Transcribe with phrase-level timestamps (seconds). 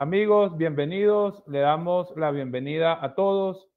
[0.00, 1.42] Amigos, bienvenidos.
[1.48, 3.68] Le damos la bienvenida a todos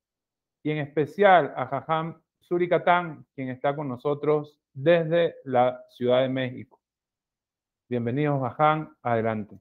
[0.61, 6.79] y en especial a Jajam Suricatán, quien está con nosotros desde la Ciudad de México.
[7.89, 8.95] Bienvenidos, Jajam.
[9.01, 9.59] Adelante.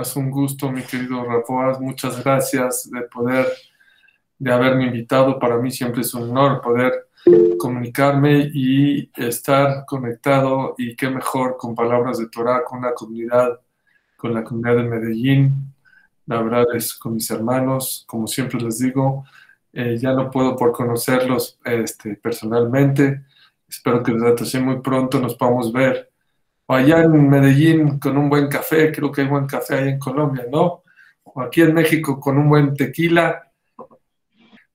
[0.00, 1.78] Es un gusto, mi querido Rafa.
[1.78, 3.44] Muchas gracias de poder,
[4.38, 5.38] de haberme invitado.
[5.38, 7.10] Para mí siempre es un honor poder
[7.58, 13.60] comunicarme y estar conectado y qué mejor con palabras de Torah, con la comunidad,
[14.16, 15.71] con la comunidad de Medellín.
[16.26, 19.24] La verdad es con mis hermanos, como siempre les digo,
[19.72, 23.24] eh, ya no puedo por conocerlos este, personalmente.
[23.68, 26.10] Espero que desde muy pronto nos podamos ver.
[26.66, 29.98] O allá en Medellín con un buen café, creo que hay buen café ahí en
[29.98, 30.82] Colombia, ¿no?
[31.24, 33.50] O aquí en México con un buen tequila.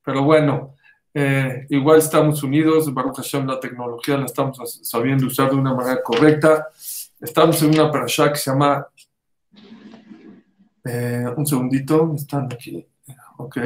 [0.04, 0.76] Pero bueno,
[1.14, 6.02] eh, igual estamos unidos, Baruch Hashem, la tecnología la estamos sabiendo usar de una manera
[6.04, 6.68] correcta.
[7.20, 8.88] Estamos en una parasha que se llama.
[10.88, 12.86] Eh, un segundito, están aquí.
[13.38, 13.58] Ok.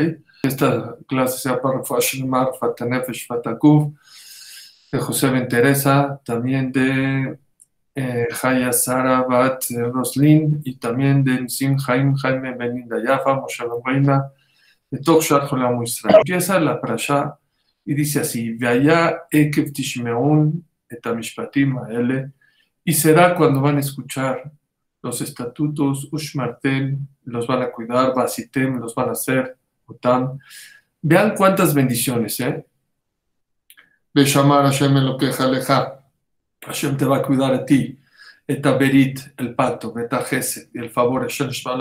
[0.43, 3.93] Esta clase se llama Fashimar, Fatanefesh, Fatakuf,
[4.91, 7.37] de José Ben Teresa, también de
[7.93, 14.31] eh, Haya Sara Bat Roslin y también de Sim Jaime Jaime Beninda Yafa, Moshe Reina,
[14.89, 15.47] de Tok Shar
[16.09, 17.37] Empieza la parasha
[17.85, 20.65] y dice así, Veaya Ekev Tishmeun
[21.87, 22.31] aele,
[22.83, 24.51] y será cuando van a escuchar
[25.01, 30.39] los estatutos, Ushmarten, los van a cuidar, Basitem, los van a hacer, Utam.
[31.01, 32.65] Vean cuántas bendiciones, ¿eh?
[34.13, 37.97] Beshamar Hashem lo que Hashem te va a cuidar a ti.
[38.45, 41.75] Etaberit, el pacto, Betajese, el favor, Hashem Shma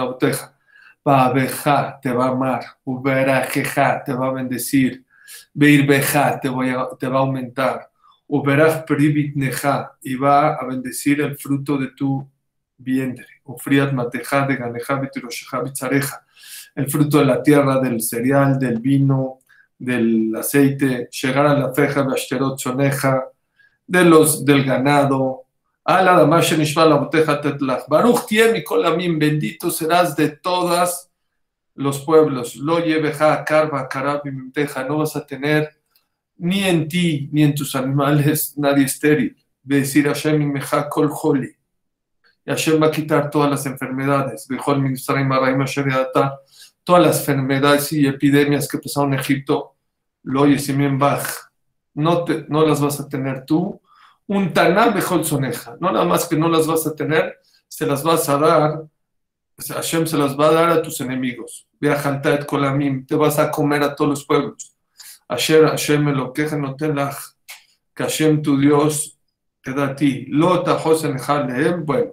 [1.07, 2.61] Va a te va a amar.
[2.85, 5.05] Uberajeja, te va a bendecir.
[5.55, 7.91] Beirbeja te, voy a, te va a aumentar.
[8.27, 8.85] Uberach
[9.35, 12.29] neja y va a bendecir el fruto de tu
[12.81, 13.27] vientre.
[16.75, 19.39] El fruto de la tierra, del cereal, del vino,
[19.79, 21.09] del aceite.
[21.11, 23.25] Llegar a la feja de ashterot soneja,
[23.87, 25.45] de los, del ganado.
[27.89, 31.11] Baruch y kolamim, bendito serás de todas
[31.75, 32.57] los pueblos.
[32.57, 33.89] Lo lleveja, carva,
[34.87, 35.81] no vas a tener
[36.37, 39.37] ni en ti ni en tus animales nadie estéril.
[39.63, 41.55] Decir Hashem meja kol holi.
[42.45, 44.49] Y Hashem va a quitar todas las enfermedades.
[46.85, 49.77] Todas las enfermedades y epidemias que pasaron en Egipto.
[50.23, 50.47] Lo.
[51.95, 53.81] No, te, no las vas a tener tú.
[54.27, 55.77] Un taná mejor soneja.
[55.81, 58.85] No nada más que no las vas a tener, se las vas a dar
[59.69, 61.67] Hashem se las va a dar a tus enemigos.
[61.81, 64.75] et Kolamim, te vas a comer a todos los pueblos.
[65.29, 66.93] Asher Hashem lo queja no te
[67.95, 69.19] que Hashem tu Dios
[69.63, 70.27] te da a ti.
[70.29, 72.13] Lo tajos en leem, bueno.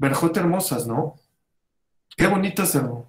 [0.00, 1.16] Verjot hermosas, ¿no?
[2.16, 3.06] Qué bonitas, hermano.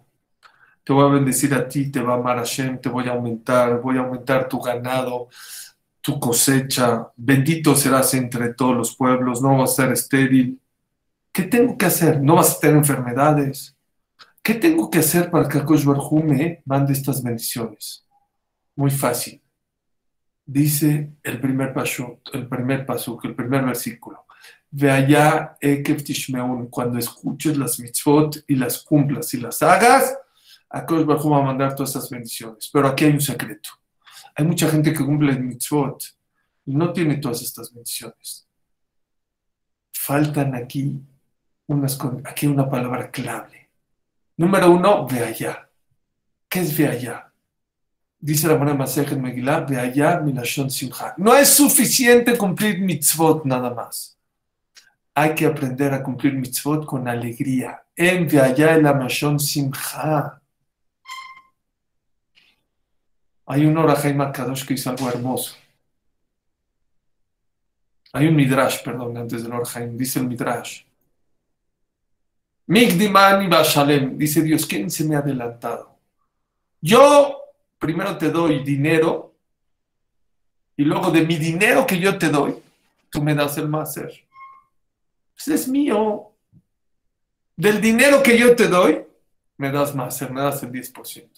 [0.83, 3.79] Te voy a bendecir a ti, te va a amar Hashem, te voy a aumentar,
[3.79, 5.29] voy a aumentar tu ganado,
[6.01, 7.07] tu cosecha.
[7.15, 10.59] Bendito serás entre todos los pueblos, no vas a ser estéril
[11.31, 12.21] ¿Qué tengo que hacer?
[12.21, 13.77] No vas a tener enfermedades.
[14.43, 18.05] ¿Qué tengo que hacer para que Akosh me mande estas bendiciones?
[18.75, 19.41] Muy fácil.
[20.45, 24.25] Dice el primer paso, el primer paso, el primer versículo.
[24.71, 25.57] Ve allá,
[26.69, 30.17] cuando escuches las mitzvot y las cumplas y las hagas,
[30.69, 32.69] Akosh Barjú va a mandar todas estas bendiciones.
[32.71, 33.69] Pero aquí hay un secreto.
[34.35, 36.03] Hay mucha gente que cumple el mitzvot
[36.65, 38.47] y no tiene todas estas bendiciones.
[39.91, 41.01] Faltan aquí
[42.25, 43.69] aquí una palabra clave.
[44.37, 45.69] Número uno, ve allá.
[46.49, 47.31] ¿Qué es ve allá?
[48.19, 51.13] Dice la buena en Megillah, ve allá, milashon simcha.
[51.17, 54.17] No es suficiente cumplir mitzvot nada más.
[55.13, 57.83] Hay que aprender a cumplir mitzvot con alegría.
[57.95, 60.41] En allá el amashon simcha.
[63.45, 65.55] Hay un Orahaim Kadosh que hizo algo hermoso.
[68.13, 69.97] Hay un Midrash, perdón, antes del Orahaim.
[69.97, 70.83] Dice el Midrash.
[72.67, 75.97] Migdimani Bashalem, dice Dios, ¿quién se me ha adelantado?
[76.79, 77.41] Yo
[77.77, 79.35] primero te doy dinero
[80.77, 82.55] y luego de mi dinero que yo te doy,
[83.09, 84.23] tú me das el máser.
[85.33, 86.35] Pues es mío.
[87.55, 89.05] Del dinero que yo te doy,
[89.57, 91.29] me das máser, me das el 10%.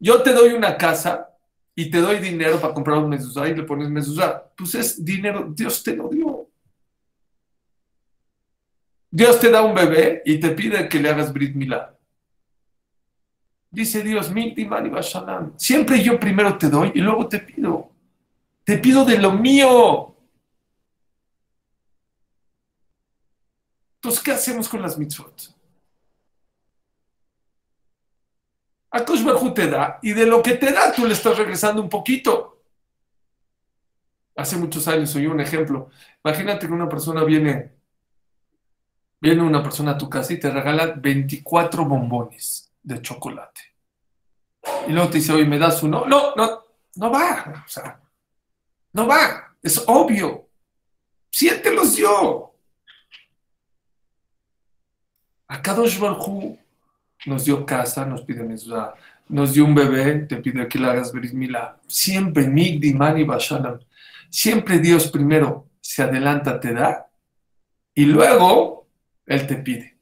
[0.00, 1.28] Yo te doy una casa
[1.74, 4.50] y te doy dinero para comprar un mezuzá y le pones mezuzá.
[4.56, 6.48] Pues es dinero, Dios te lo dio.
[9.10, 11.94] Dios te da un bebé y te pide que le hagas Brit Milá.
[13.70, 14.32] Dice Dios,
[15.56, 17.90] siempre yo primero te doy y luego te pido.
[18.64, 20.14] Te pido de lo mío.
[23.98, 25.54] Entonces, ¿qué hacemos con las mitzvot?
[28.90, 31.88] Akush Barhu te da, y de lo que te da, tú le estás regresando un
[31.88, 32.62] poquito.
[34.36, 35.90] Hace muchos años oí un ejemplo.
[36.24, 37.72] Imagínate que una persona viene,
[39.20, 43.60] viene una persona a tu casa y te regala 24 bombones de chocolate.
[44.86, 46.06] Y luego te dice, oye, ¿me das uno?
[46.06, 47.64] No, no, no va.
[47.66, 48.00] O sea,
[48.92, 49.56] no va.
[49.62, 50.48] Es obvio.
[51.30, 52.47] Siéntelos yo.
[55.48, 56.58] A Kadosh Barhu
[57.26, 58.94] nos dio casa, nos pide mezuzá,
[59.28, 61.78] nos dio un bebé, te pide que le hagas berismila.
[61.86, 63.78] Siempre, Migdi, Mani, Bashalam.
[64.30, 67.08] Siempre Dios primero se adelanta, te da,
[67.94, 68.86] y luego
[69.26, 69.96] Él te pide.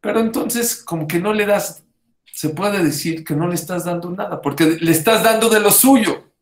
[0.00, 1.84] Pero entonces, como que no le das,
[2.32, 5.70] se puede decir que no le estás dando nada, porque le estás dando de lo
[5.70, 6.32] suyo.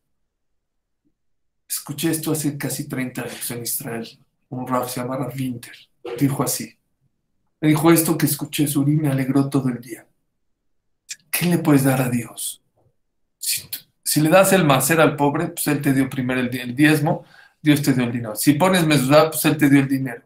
[1.67, 4.07] Escuché esto hace casi 30 años en Israel.
[4.49, 5.73] Un rap se llama Winter.
[6.17, 6.77] Dijo así.
[7.59, 10.05] Me dijo esto que escuché, Suri, me alegró todo el día.
[11.31, 12.61] ¿Qué le puedes dar a Dios?
[13.37, 17.25] Si, le das el macer al pobre, pues Él te dio primero el, diezmo,
[17.61, 18.35] Dios te dio el dinero.
[18.35, 20.23] Si pones mezuzá, pues Él te dio el dinero.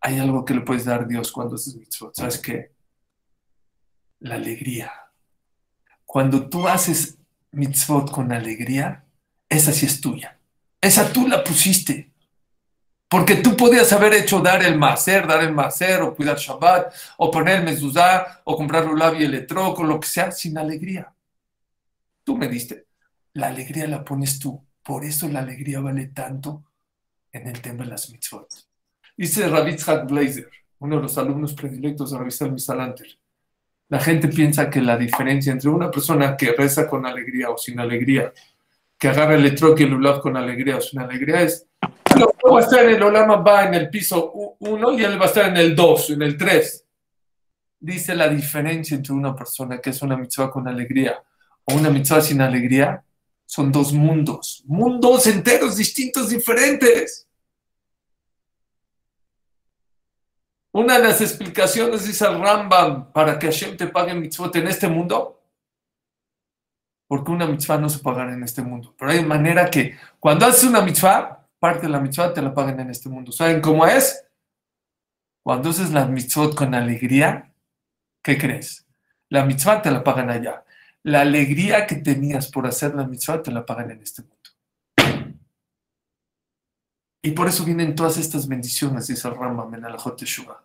[0.00, 2.14] Hay algo que le puedes dar a Dios cuando haces mitzvot.
[2.14, 2.72] ¿Sabes qué?
[4.20, 4.92] La alegría.
[6.04, 7.18] Cuando tú haces
[7.50, 9.04] mitzvot con alegría,
[9.48, 10.38] esa sí es tuya.
[10.80, 12.12] Esa tú la pusiste.
[13.08, 17.30] Porque tú podías haber hecho dar el macer, dar el macer, o cuidar Shabbat, o
[17.30, 21.10] poner el mezuzá, o comprar lulav y electroco, lo que sea, sin alegría.
[22.22, 22.86] Tú me diste.
[23.32, 24.62] La alegría la pones tú.
[24.82, 26.64] Por eso la alegría vale tanto
[27.32, 28.48] en el tema de las mitzvot.
[29.16, 33.18] Dice Ravitzhak Blazer, uno de los alumnos predilectos de Ravitzhak Misalanter.
[33.88, 37.80] La gente piensa que la diferencia entre una persona que reza con alegría o sin
[37.80, 38.32] alegría,
[38.98, 41.67] que agarra el electroque y el lulav con alegría o sin alegría, es
[42.16, 45.48] va a estar el Olama va en el piso 1 y él va a estar
[45.48, 46.84] en el 2, en el 3.
[47.80, 51.22] Dice la diferencia entre una persona que es una mitzvah con alegría
[51.64, 53.04] o una mitzvah sin alegría.
[53.46, 57.26] Son dos mundos, mundos enteros, distintos, diferentes.
[60.72, 64.86] Una de las explicaciones dice el Rambam para que Hashem te pague mitzvot en este
[64.86, 65.40] mundo,
[67.06, 68.94] porque una mitzvah no se pagará en este mundo.
[68.98, 72.80] Pero hay manera que cuando haces una mitzvah, parte de la mitzvah te la pagan
[72.80, 73.32] en este mundo.
[73.32, 74.24] ¿Saben cómo es?
[75.42, 77.52] Cuando haces la mitzvot con alegría,
[78.22, 78.86] ¿qué crees?
[79.30, 80.64] La mitzvah te la pagan allá.
[81.02, 84.36] La alegría que tenías por hacer la mitzvah te la pagan en este mundo.
[87.22, 89.84] Y por eso vienen todas estas bendiciones, dice el Rambam en
[90.16, 90.64] Teshuvah.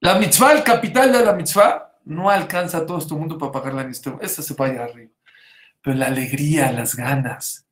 [0.00, 3.82] La mitzvah, el capital de la mitzvah, no alcanza a todo este mundo para pagarla
[3.82, 4.24] en este mundo.
[4.24, 5.12] Esa se va allá arriba.
[5.82, 7.66] Pero la alegría, las ganas,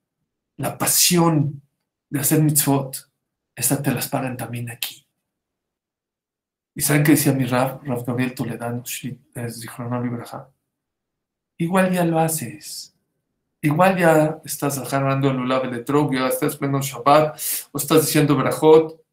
[0.58, 1.62] la pasión
[2.10, 3.10] de hacer mitzvot,
[3.54, 5.06] esta te las pagan también aquí.
[6.74, 8.84] ¿Y saben qué decía mi Rav, Rav Gabriel Toledano,
[11.56, 12.94] Igual ya lo haces.
[13.60, 17.40] Igual ya estás agarrando el ulav de ya estás poniendo Shabbat,
[17.72, 19.04] o estás diciendo Berajot,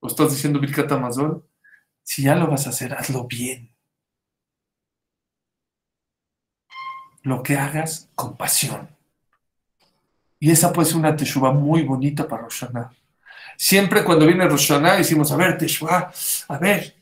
[0.00, 1.46] o estás diciendo Birkat Amazon.
[2.02, 3.74] Si ya lo vas a hacer, hazlo bien.
[7.22, 9.01] Lo que hagas con pasión.
[10.42, 12.64] Y esa puede ser una teshuva muy bonita para Rosh
[13.56, 16.12] Siempre cuando viene Rosh decimos, a ver, teshuva,
[16.48, 16.96] a ver,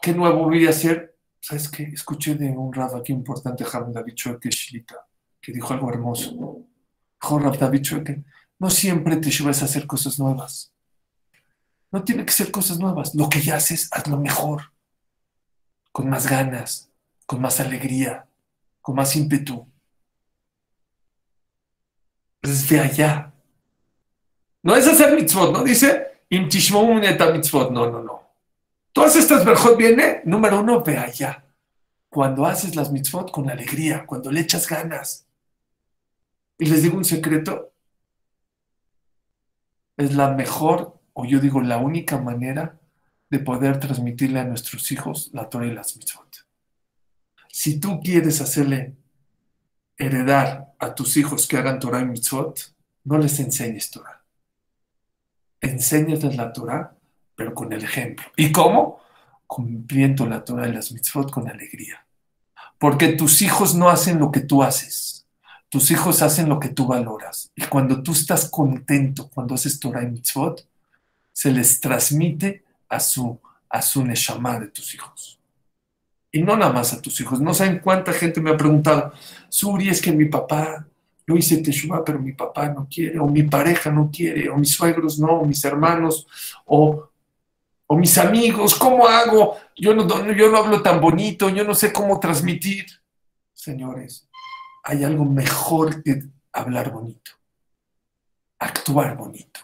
[0.00, 1.14] ¿qué nuevo voy a hacer?
[1.38, 1.82] ¿Sabes qué?
[1.82, 5.06] Escuché de un Rav aquí importante, Javier David Shilita,
[5.42, 6.64] que dijo algo hermoso.
[7.20, 7.86] Dijo Rav David
[8.58, 10.72] no siempre teshuva es hacer cosas nuevas.
[11.92, 13.14] No tiene que ser cosas nuevas.
[13.14, 14.72] Lo que ya haces, hazlo mejor.
[15.92, 16.88] Con más ganas,
[17.26, 18.26] con más alegría,
[18.80, 19.68] con más ímpetu
[22.68, 23.32] de allá.
[24.62, 28.22] No es hacer mitzvot, no dice mitzvot, no, no, no.
[28.92, 31.44] Todas estas verjot viene, número uno, ve allá.
[32.08, 35.26] Cuando haces las mitzvot con alegría, cuando le echas ganas.
[36.58, 37.72] Y les digo un secreto,
[39.96, 42.78] es la mejor, o yo digo la única manera
[43.28, 46.46] de poder transmitirle a nuestros hijos la Torah y las mitzvot.
[47.48, 48.96] Si tú quieres hacerle
[49.96, 52.74] heredar a tus hijos que hagan Torah y mitzvot,
[53.04, 54.22] no les enseñes Torah.
[55.60, 56.94] Enséñales la Torah,
[57.34, 58.26] pero con el ejemplo.
[58.36, 59.00] ¿Y cómo?
[59.46, 62.04] Cumpliendo la Torah y las mitzvot con alegría.
[62.78, 65.26] Porque tus hijos no hacen lo que tú haces.
[65.68, 67.50] Tus hijos hacen lo que tú valoras.
[67.54, 70.66] Y cuando tú estás contento, cuando haces Torah y mitzvot,
[71.32, 75.38] se les transmite a su, a su neshama de tus hijos.
[76.36, 77.40] Y no nada más a tus hijos.
[77.40, 79.12] No saben cuánta gente me ha preguntado,
[79.48, 80.86] Suri, es que mi papá,
[81.26, 84.70] yo hice teshuva, pero mi papá no quiere, o mi pareja no quiere, o mis
[84.70, 86.26] suegros no, o mis hermanos,
[86.66, 87.08] o
[87.88, 89.56] O mis amigos, ¿cómo hago?
[89.76, 92.84] Yo no, yo no hablo tan bonito, yo no sé cómo transmitir.
[93.54, 94.28] Señores,
[94.82, 97.30] hay algo mejor que hablar bonito,
[98.58, 99.60] actuar bonito.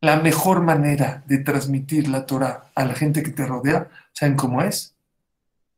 [0.00, 4.60] La mejor manera de transmitir la Torah a la gente que te rodea, ¿saben cómo
[4.60, 4.93] es?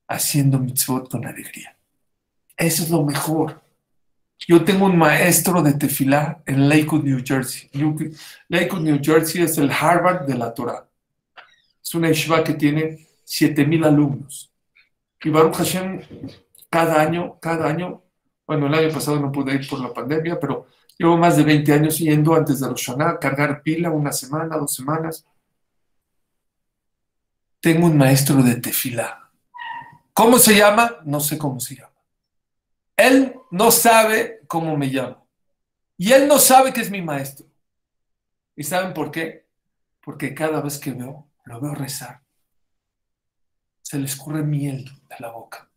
[0.08, 1.76] Haciendo mitzvot con alegría.
[2.56, 3.62] Eso es lo mejor.
[4.38, 7.70] Yo tengo un maestro de tefilá en Lakewood, New Jersey.
[8.48, 10.88] Lakewood, New Jersey es el Harvard de la Torah.
[11.82, 14.52] Es una yeshiva que tiene 7000 alumnos.
[15.22, 16.00] Y Baruch Hashem,
[16.70, 18.02] cada año, cada año,
[18.46, 20.66] bueno, el año pasado no pude ir por la pandemia, pero
[20.98, 22.86] llevo más de 20 años yendo antes de los
[23.20, 25.26] cargar pila una semana, dos semanas.
[27.60, 29.25] Tengo un maestro de tefilá.
[30.16, 30.96] ¿Cómo se llama?
[31.04, 31.92] No sé cómo se llama.
[32.96, 35.28] Él no sabe cómo me llamo.
[35.98, 37.46] Y él no sabe que es mi maestro.
[38.56, 39.44] ¿Y saben por qué?
[40.00, 42.22] Porque cada vez que veo, lo veo rezar.
[43.82, 45.68] Se le escurre miel de la boca.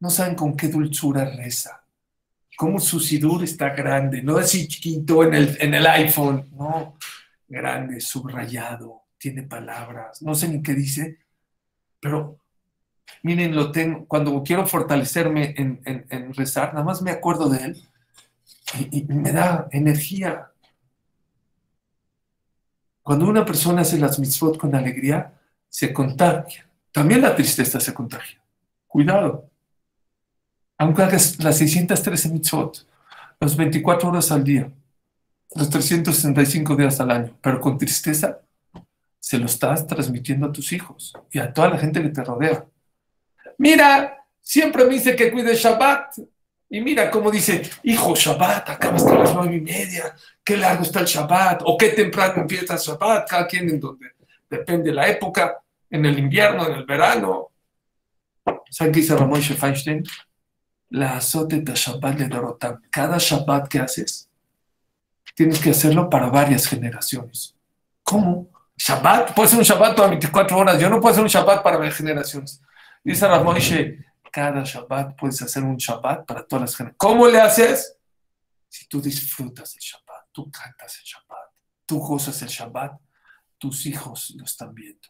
[0.00, 1.84] No saben con qué dulzura reza.
[2.56, 4.20] Cómo su sidur está grande.
[4.20, 6.50] No así chiquito en el, en el iPhone.
[6.56, 6.98] No,
[7.46, 9.04] grande, subrayado.
[9.16, 10.22] Tiene palabras.
[10.22, 11.20] No sé ni qué dice.
[12.00, 12.39] Pero
[13.22, 17.82] Miren, lo tengo, cuando quiero fortalecerme en, rezar, nada más me acuerdo de él
[18.90, 20.50] y, me da energía.
[23.02, 25.32] Cuando una persona hace las mitzvot con alegría,
[25.68, 26.66] se contagia.
[26.92, 28.40] También la tristeza se contagia.
[28.86, 29.50] Cuidado.
[30.78, 32.86] Aunque hagas las 613 mitzvot,
[33.38, 34.70] las 24 horas al día,
[35.54, 38.40] los 365 días al año, pero con tristeza,
[39.18, 42.64] se lo estás transmitiendo a tus hijos y a toda la gente que te rodea.
[43.60, 46.16] Mira, siempre me dice que cuide Shabbat.
[46.70, 50.16] Y mira cómo dice, hijo, Shabbat, acaba hasta las nueve y media.
[50.42, 51.60] Qué largo está el Shabbat.
[51.66, 53.28] O qué temprano empieza el Shabbat.
[53.28, 54.06] Cada quien en donde
[54.48, 55.60] depende de la época.
[55.90, 57.50] En el invierno, en el verano.
[58.70, 60.04] ¿Saben qué dice Ramón Feinstein?
[60.88, 62.80] La azote de Shabbat de Dorotam.
[62.88, 64.30] Cada Shabbat que haces,
[65.34, 67.54] tienes que hacerlo para varias generaciones.
[68.02, 68.48] ¿Cómo?
[68.78, 70.80] Shabbat, puede ser un Shabbat para 24 horas.
[70.80, 72.62] Yo no puedo hacer un Shabbat para varias generaciones.
[73.02, 73.44] Dice Rav
[74.30, 76.96] cada Shabbat puedes hacer un Shabbat para todas las generaciones.
[76.98, 77.96] ¿Cómo le haces?
[78.68, 81.50] Si tú disfrutas el Shabbat, tú cantas el Shabbat,
[81.84, 83.00] tú gozas el Shabbat,
[83.58, 85.08] tus hijos lo están viendo.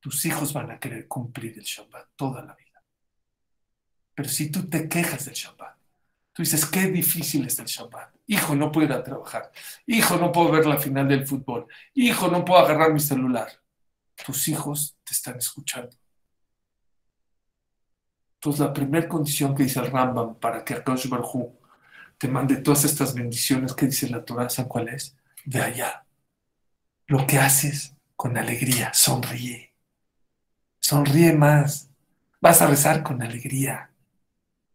[0.00, 2.82] Tus hijos van a querer cumplir el Shabbat toda la vida.
[4.14, 5.76] Pero si tú te quejas del Shabbat,
[6.32, 8.14] tú dices, qué difícil es el Shabbat.
[8.26, 9.52] Hijo, no puedo ir a trabajar.
[9.86, 11.66] Hijo, no puedo ver la final del fútbol.
[11.92, 13.48] Hijo, no puedo agarrar mi celular.
[14.24, 15.94] Tus hijos te están escuchando
[18.44, 21.58] entonces, la primera condición que dice el Rambam para que Akash Barhu
[22.18, 25.16] te mande todas estas bendiciones que dice la Torah, ¿saben cuál es?
[25.46, 26.04] De allá.
[27.06, 29.72] Lo que haces con alegría, sonríe.
[30.78, 31.88] Sonríe más.
[32.38, 33.88] Vas a rezar con alegría.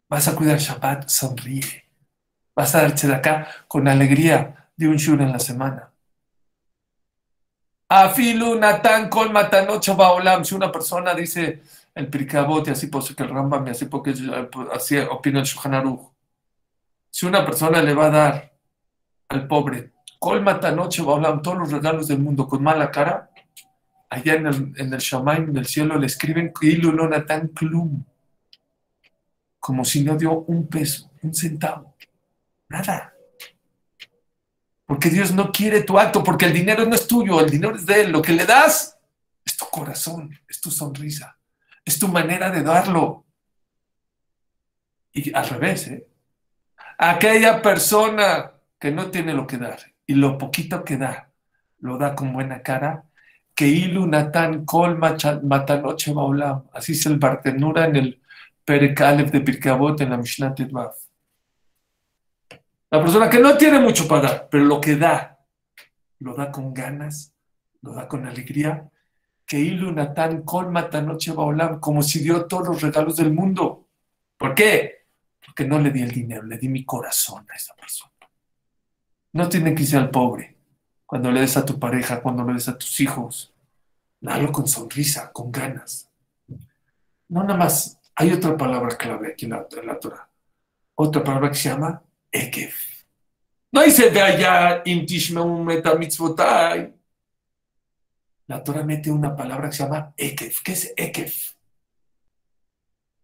[0.08, 1.84] Vas a cuidar Shabbat, sonríe.
[2.56, 5.92] Vas a darse de acá con alegría de un shur en la semana.
[7.88, 10.44] Afilu Natan Kol Baolam.
[10.44, 11.62] Si una persona dice,
[11.94, 14.14] el Pirkabot y así pues que el Rambam así porque
[14.72, 16.12] así opina el Shuhanaruj.
[17.10, 18.52] Si una persona le va a dar
[19.28, 23.30] al pobre colmata noche va a todos los regalos del mundo con mala cara,
[24.10, 26.52] allá en el, en el en el cielo, le escriben
[27.26, 28.04] tan Klum,
[29.58, 31.96] como si no dio un peso, un centavo,
[32.68, 33.14] nada.
[34.84, 37.86] Porque Dios no quiere tu acto, porque el dinero no es tuyo, el dinero es
[37.86, 38.12] de Él.
[38.12, 38.98] Lo que le das
[39.44, 41.38] es tu corazón, es tu sonrisa.
[41.90, 43.26] Es tu manera de darlo.
[45.12, 46.06] Y al revés, ¿eh?
[46.98, 51.32] Aquella persona que no tiene lo que dar y lo poquito que da,
[51.80, 53.06] lo da con buena cara,
[53.56, 53.66] que
[54.64, 56.14] kol matanoche.
[56.72, 58.22] Así es el Bartenura en el
[58.64, 60.94] Perekalef de Pirkabot en la Mishnah Tedvav.
[62.92, 65.40] La persona que no tiene mucho para dar, pero lo que da,
[66.20, 67.34] lo da con ganas,
[67.82, 68.88] lo da con alegría
[69.50, 73.88] que Ilu Natán colmata noche Baolam, como si dio todos los regalos del mundo.
[74.38, 75.06] ¿Por qué?
[75.44, 78.12] Porque no le di el dinero, le di mi corazón a esa persona.
[79.32, 80.56] No tiene que ser al pobre.
[81.04, 83.52] Cuando le des a tu pareja, cuando le des a tus hijos,
[84.20, 86.08] dalo con sonrisa, con ganas.
[87.26, 87.98] No nada más.
[88.14, 90.30] Hay otra palabra clave aquí en la, en Torah.
[90.94, 93.02] Otra palabra que se llama Ekef.
[93.72, 94.84] No dice de allá,
[95.42, 96.99] un metamitzvotai
[98.50, 100.60] la Torah mete una palabra que se llama Ekef.
[100.64, 101.52] ¿Qué es Ekef?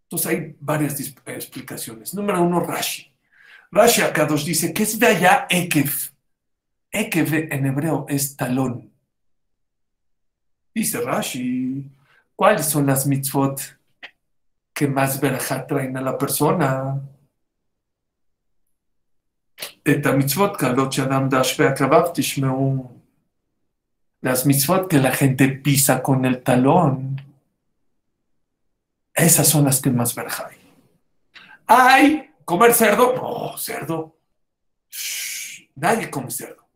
[0.05, 2.15] Entonces hay varias explicaciones.
[2.15, 3.13] Número uno, Rashi.
[3.73, 6.13] Rashi nos dice, ¿qué es de allá Ekef?
[6.93, 8.93] Ekef en hebreo es talón.
[10.73, 11.91] Dice Rashi,
[12.37, 13.61] ¿cuáles son las mitzvot
[14.73, 17.03] que más verajá traen a la persona?
[24.27, 27.23] Las mitzvot que la gente pisa con el talón,
[29.15, 30.59] esas son las que más verajá hay.
[31.69, 32.35] ¡Ay!
[32.45, 33.15] ¿Comer cerdo?
[33.15, 34.17] No, cerdo.
[35.77, 36.69] nadie come cerdo.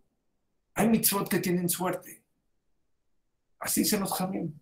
[0.76, 2.22] Hay mitzvot que tienen suerte.
[3.58, 4.60] Así se nos jamín.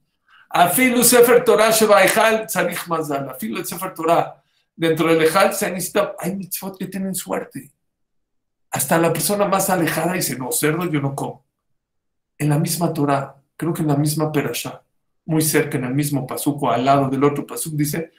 [0.49, 3.29] Afilu Sefer Torah Sheba Ejal Tzarich Mazal.
[3.29, 4.43] Afilu Sefer Torah.
[4.75, 7.71] Dentro del Ejal se necesita, hay mitzvot que tienen suerte.
[8.71, 11.48] Hasta la persona más alejada dice, no, cerdo yo no como.
[12.39, 14.83] En la misma Torah, creo que en la misma Perashá,
[15.27, 18.13] muy cerca, en el mismo pasuco, al lado del otro pasuco, dice,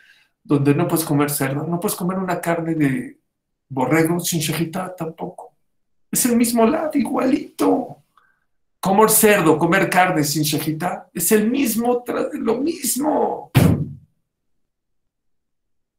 [0.44, 3.20] donde no puedes comer cerdo, no puedes comer una carne de
[3.70, 5.54] borrego sin shejitá tampoco.
[6.12, 7.98] Es el mismo lado, igualito.
[8.80, 13.52] Comer cerdo, comer carne sin shejita, es el mismo, lo mismo.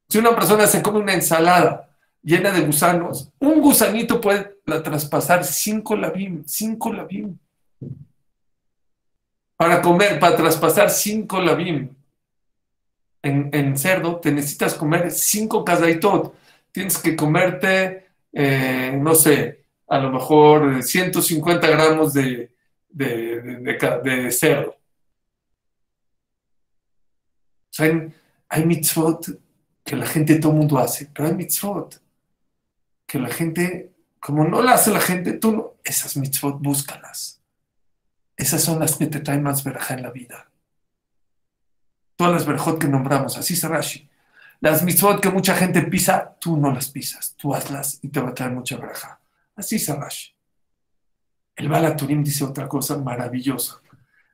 [0.09, 1.89] Si una persona se come una ensalada
[2.23, 7.39] llena de gusanos, un gusanito puede traspasar cinco labim, cinco labim.
[9.61, 11.95] Para comer, para traspasar cinco labim
[13.23, 16.35] en, cerdo, te necesitas comer cinco casaitot.
[16.73, 22.51] Tienes que comerte, eh, no sé, a lo mejor 150 gramos de,
[22.89, 24.77] de, cerdo.
[28.49, 29.27] hay, mitzvot
[29.85, 32.01] que la gente, todo el mundo hace, pero hay mitzvot
[33.07, 37.40] que la gente, como no la hace la gente, tú no, esas mitzvot búscalas.
[38.41, 40.51] Esas son las que te traen más verja en la vida.
[42.17, 44.09] Todas las verjot que nombramos, así es Rashi.
[44.61, 48.31] Las mitzvot que mucha gente pisa, tú no las pisas, tú hazlas y te va
[48.31, 49.21] a traer mucha verja.
[49.55, 50.35] Así es Rashi.
[51.55, 53.83] El Balaturim dice otra cosa maravillosa.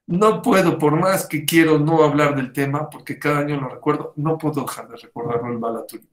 [0.06, 4.12] No puedo, por más que quiero no hablar del tema, porque cada año lo recuerdo,
[4.14, 6.06] no puedo dejar de recordarlo el Balaturim.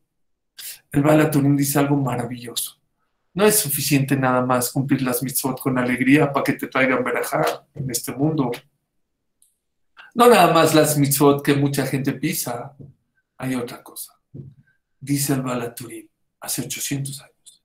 [0.92, 2.83] El Balaturim dice algo maravilloso.
[3.34, 7.66] No es suficiente nada más cumplir las mitzvot con alegría para que te traigan verajá
[7.74, 8.52] en este mundo.
[10.14, 12.76] No nada más las mitzvot que mucha gente pisa.
[13.38, 14.20] Hay otra cosa.
[15.00, 16.08] Dice el Balaturim
[16.40, 17.64] hace 800 años.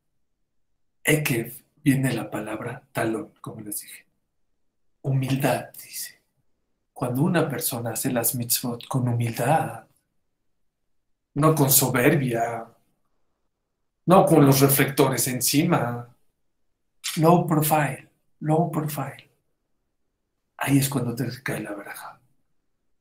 [1.04, 4.06] Ekev viene la palabra talón, como les dije.
[5.02, 6.22] Humildad, dice.
[6.92, 9.84] Cuando una persona hace las mitzvot con humildad,
[11.34, 12.66] no con soberbia,
[14.08, 16.08] no con los reflectores encima,
[17.16, 18.08] low profile,
[18.40, 19.30] low profile.
[20.56, 22.18] Ahí es cuando te cae la verja.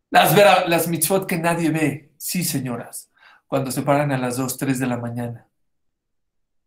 [0.09, 0.35] Las,
[0.67, 3.09] las mitzvot que nadie ve, sí, señoras,
[3.47, 5.47] cuando se paran a las 2, 3 de la mañana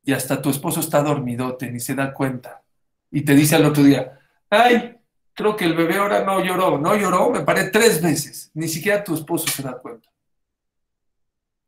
[0.02, 2.62] y hasta tu esposo está dormidote, ni se da cuenta,
[3.10, 4.96] y te dice al otro día, ay,
[5.34, 9.04] creo que el bebé ahora no lloró, no lloró, me paré tres veces, ni siquiera
[9.04, 10.08] tu esposo se da cuenta.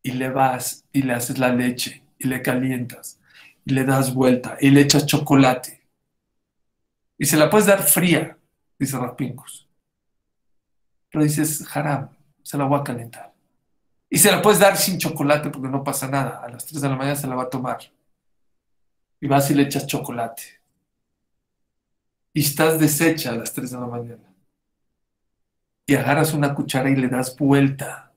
[0.02, 3.18] Y le vas y le haces la leche y le calientas
[3.64, 5.82] y le das vuelta y le echas chocolate.
[7.18, 8.36] Y se la puedes dar fría,
[8.78, 9.68] dice Rapincus.
[11.10, 12.08] Pero dices, haram,
[12.42, 13.32] se la voy a calentar.
[14.08, 16.42] Y se la puedes dar sin chocolate porque no pasa nada.
[16.42, 17.78] A las 3 de la mañana se la va a tomar
[19.20, 20.42] y vas y le echas chocolate.
[22.34, 24.34] Y estás deshecha a las 3 de la mañana.
[25.86, 28.12] Y agarras una cuchara y le das vuelta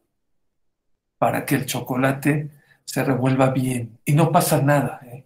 [1.17, 2.49] para que el chocolate
[2.85, 3.99] se revuelva bien.
[4.05, 5.01] Y no pasa nada.
[5.03, 5.25] ¿eh?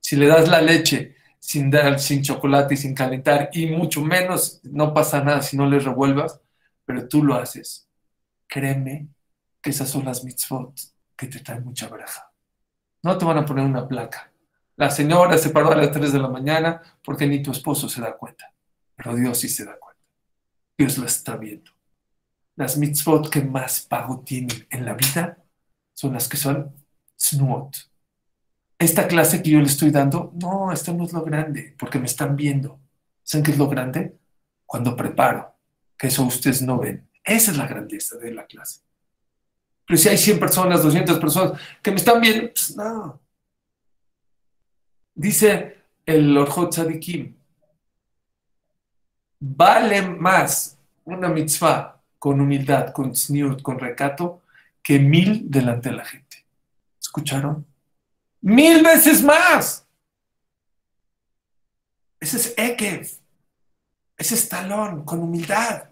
[0.00, 4.60] Si le das la leche sin, dar, sin chocolate y sin calentar, y mucho menos,
[4.64, 6.40] no pasa nada si no le revuelvas,
[6.84, 7.88] pero tú lo haces.
[8.48, 9.08] Créeme
[9.60, 10.72] que esas son las mitzvot
[11.16, 12.32] que te traen mucha braja.
[13.02, 14.32] No te van a poner una placa
[14.76, 18.02] la señora se paró a las 3 de la mañana porque ni tu esposo se
[18.02, 18.52] da cuenta.
[18.94, 20.02] Pero Dios sí se da cuenta.
[20.76, 21.70] Dios la está viendo.
[22.56, 25.38] Las mitzvot que más pago tienen en la vida
[25.94, 26.74] son las que son
[27.16, 27.76] snuot.
[28.78, 32.06] Esta clase que yo le estoy dando, no, esto no es lo grande, porque me
[32.06, 32.78] están viendo.
[33.22, 34.16] ¿Saben qué es lo grande?
[34.66, 35.54] Cuando preparo,
[35.96, 37.08] que eso ustedes no ven.
[37.24, 38.80] Esa es la grandeza de la clase.
[39.86, 43.20] Pero si hay 100 personas, 200 personas que me están viendo, pues no,
[45.18, 47.34] Dice el Orjot Tzadikim,
[49.40, 54.42] vale más una mitzvah con humildad, con sniut, con recato,
[54.82, 56.25] que mil delante de la gente.
[57.16, 57.66] ¿Escucharon?
[58.42, 59.86] Mil veces más.
[62.20, 63.08] Ese es Ekev.
[64.18, 65.88] Ese es talón, con humildad.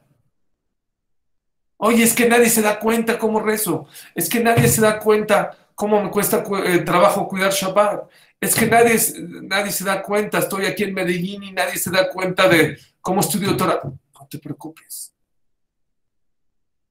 [1.79, 3.89] Oye, es que nadie se da cuenta cómo rezo.
[4.15, 8.11] Es que nadie se da cuenta cómo me cuesta eh, trabajo cuidar Shabbat.
[8.39, 9.01] Es que nadie,
[9.45, 13.21] nadie se da cuenta, estoy aquí en Medellín y nadie se da cuenta de cómo
[13.23, 13.81] estudio Torah.
[13.83, 15.15] No te preocupes.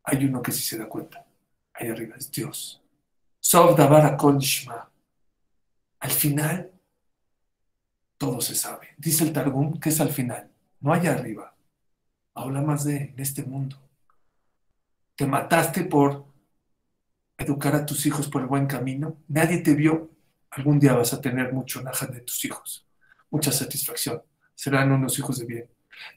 [0.06, 1.24] hay uno que sí se da cuenta.
[1.76, 2.83] Ahí arriba es Dios.
[3.46, 4.90] Sov Davar Shma.
[6.00, 6.72] Al final,
[8.18, 8.96] todo se sabe.
[8.98, 11.54] Dice el Targum que es al final, no allá arriba.
[12.36, 13.78] Habla más de en este mundo.
[15.16, 16.26] Te mataste por
[17.38, 19.18] educar a tus hijos por el buen camino.
[19.28, 20.10] Nadie te vio.
[20.52, 22.88] Algún día vas a tener mucho naja de tus hijos.
[23.30, 24.22] Mucha satisfacción.
[24.56, 25.70] Serán unos hijos de bien.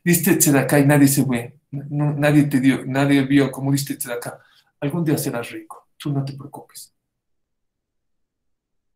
[0.05, 1.59] Diste tzedakah y nadie se ve.
[1.71, 4.39] nadie te dio, nadie vio cómo diste tzedakah.
[4.81, 5.89] Algún día serás rico.
[5.99, 6.96] Tú no te preocupes.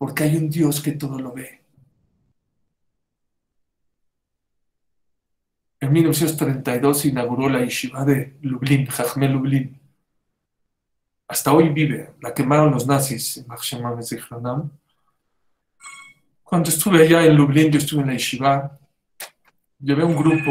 [0.00, 1.60] Porque hay un Dios que todo lo ve.
[5.78, 9.78] En 1932 inauguró la yeshiva de Lublin, Jajme Lublin.
[11.28, 12.14] Hasta hoy vive.
[12.22, 13.44] La quemaron los nazis
[16.44, 18.78] Cuando estuve allá en Lublin, yo estuve en la yeshiva,
[19.78, 20.50] llevé un grupo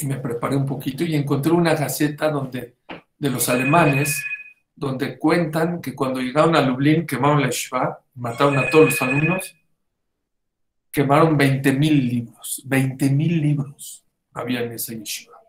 [0.00, 2.76] y me preparé un poquito y encontré una gaceta donde,
[3.18, 4.24] de los alemanes
[4.74, 9.56] donde cuentan que cuando llegaron a Lublin quemaron la yeshiva, mataron a todos los alumnos
[10.92, 12.62] quemaron 20.000 libros.
[12.66, 15.40] 20.000 libros había en esa yeshiva.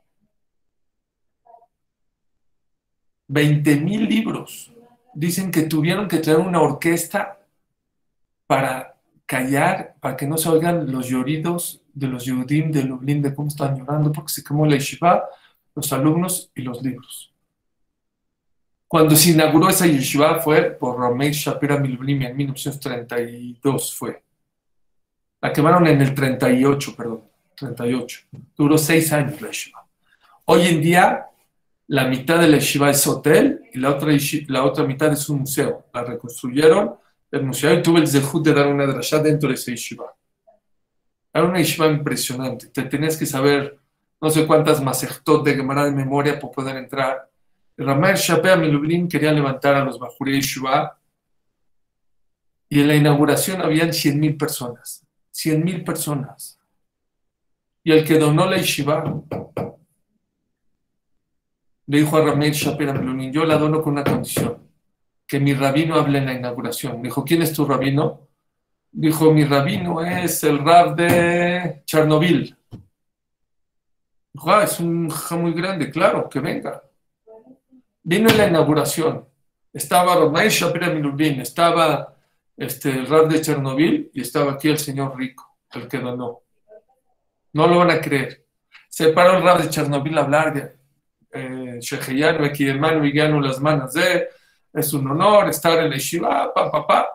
[3.29, 4.73] 20.000 libros.
[5.13, 7.39] Dicen que tuvieron que traer una orquesta
[8.47, 13.35] para callar, para que no se oigan los lloridos de los Yudim de Lublin, de
[13.35, 15.25] cómo están llorando, porque se quemó la yeshiva,
[15.75, 17.32] los alumnos y los libros.
[18.93, 24.21] Cuando se inauguró esa yeshiva fue por Romei Shapira Milublim en 1932 fue.
[25.41, 27.23] La quemaron en el 38, perdón,
[27.55, 28.19] 38.
[28.55, 29.83] Duró seis años la yeshiva.
[30.45, 31.25] Hoy en día,
[31.87, 34.11] la mitad de la yeshiva es hotel y la otra,
[34.49, 35.87] la otra mitad es un museo.
[35.91, 36.93] La reconstruyeron
[37.31, 40.13] el museo y tuve el zehut de dar una drasha dentro de esa yeshiva.
[41.33, 42.67] Era una yeshiva impresionante.
[42.67, 43.75] Te tenías que saber
[44.21, 47.32] no sé cuántas masechtot de Gemara de memoria para poder entrar.
[47.77, 50.97] Ramel Shapea Milublin quería levantar a los Bajurei Yeshiva
[52.69, 55.03] y en la inauguración habían 100.000 personas.
[55.33, 56.59] 100 mil personas.
[57.83, 59.03] Y el que donó la yeshiva
[61.85, 64.69] le dijo a Ramel Shapira Melunin, yo la dono con una condición,
[65.27, 67.01] que mi rabino hable en la inauguración.
[67.01, 68.29] Dijo, ¿quién es tu rabino?
[68.89, 72.55] Dijo, mi rabino es el rab de Chernobyl.
[74.31, 76.81] Dijo, ah, es un ja muy grande, claro, que venga.
[78.03, 79.25] Vino en la inauguración.
[79.71, 82.15] Estaba Ramel Shapira Melunin, estaba
[82.55, 86.41] este, el rab de Chernobyl y estaba aquí el señor rico, el que donó.
[87.53, 88.45] No lo van a creer.
[88.89, 90.75] Se paró el rab de Chernobyl a hablar de
[91.31, 94.27] eh, Sheheyanu, hermano y las manos de,
[94.73, 97.07] es un honor estar en la yeshiva, pa, pa, pa.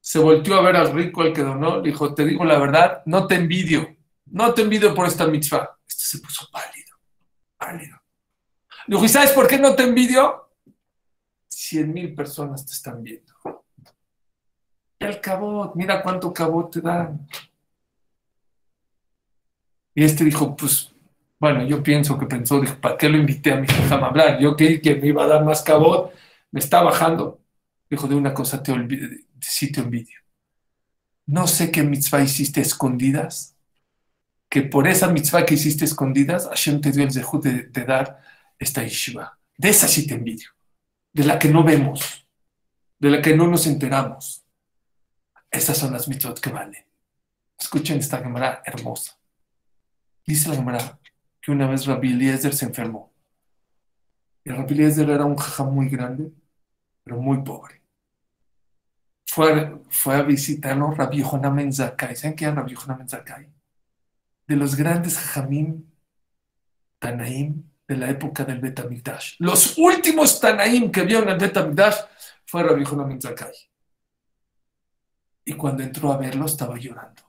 [0.00, 3.02] Se volteó a ver al rico, el que donó, le dijo, te digo la verdad,
[3.06, 5.78] no te envidio, no te envidio por esta mitzvah.
[5.86, 6.96] Este se puso pálido,
[7.56, 8.05] pálido.
[8.86, 10.50] Dijo, ¿y sabes por qué no te envidio?
[11.48, 13.36] Cien mil personas te están viendo
[14.98, 17.26] el cabot, mira cuánto cabot te dan.
[19.94, 20.92] Y este dijo, pues,
[21.38, 24.38] bueno, yo pienso que pensó, dijo, ¿para qué lo invité a mi hija a hablar?
[24.38, 26.12] Yo creí que me iba a dar más cabot,
[26.50, 27.40] me está bajando.
[27.88, 29.08] Dijo, de una cosa te olvido,
[29.40, 30.20] sí te envidio.
[31.26, 33.56] No sé qué mitzvah hiciste escondidas,
[34.48, 38.20] que por esa mitzvah que hiciste escondidas, Hashem te dio el zehut de dar
[38.58, 39.38] esta yeshiva.
[39.56, 40.50] De esa sí te envidio,
[41.12, 42.26] de la que no vemos,
[42.98, 44.44] de la que no nos enteramos.
[45.50, 46.84] Estas son las mitzvot que valen.
[47.58, 49.18] Escuchen esta Gemara hermosa.
[50.26, 50.98] Dice la Gemara
[51.40, 53.12] que una vez Rabbi Eliezer se enfermó.
[54.44, 56.32] Y Rabbi Eliezer era un jaja muy grande,
[57.02, 57.82] pero muy pobre.
[59.26, 62.16] Fue, fue a visitarlo Rabbi Yohanan Zakai.
[62.16, 63.48] ¿Saben quién es Rabbi Yohanan Zakai?
[64.46, 65.84] De los grandes jajamim
[66.98, 69.36] Tanaim de la época del Betamigdash.
[69.38, 71.96] Los últimos Tanaim que vieron el Betamigdash
[72.44, 73.54] fue Rabbi Yohanan Zakai.
[75.44, 77.22] Y cuando entró a verlo estaba llorando.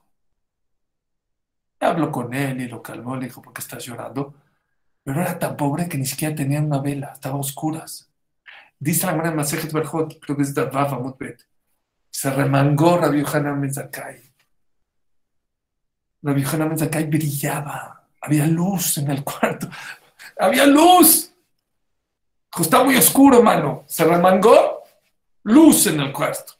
[1.80, 4.34] Habló con él y lo calmó, le dijo, ¿por qué estás llorando?
[5.04, 8.10] Pero era tan pobre que ni siquiera tenía una vela, estaba a oscuras.
[8.78, 11.46] Dice la hermana Masejet Berjot, creo que es de Mutbet.
[12.10, 14.32] Se remangó Rabbi Yohanan Menzakai.
[16.22, 19.68] Rabbi Yohanan Menzakai brillaba, había luz en el cuarto,
[20.38, 21.32] había luz.
[22.58, 23.84] Estaba muy oscuro, mano.
[23.86, 24.82] Se remangó,
[25.44, 26.54] luz en el cuarto.